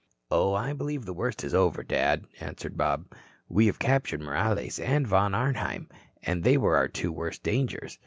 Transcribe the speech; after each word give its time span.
"Oh, 0.31 0.55
I 0.55 0.73
believe 0.73 1.05
the 1.05 1.13
worst 1.13 1.43
is 1.43 1.53
over, 1.53 1.83
Dad," 1.83 2.25
answered 2.39 2.75
Bob. 2.75 3.05
"We 3.47 3.67
have 3.67 3.77
captured 3.77 4.19
Morales 4.19 4.79
and 4.79 5.05
Von 5.05 5.35
Arnheim, 5.35 5.89
and 6.23 6.43
they 6.43 6.57
were 6.57 6.75
our 6.75 6.87
two 6.87 7.11
worst 7.11 7.43
dangers. 7.43 7.99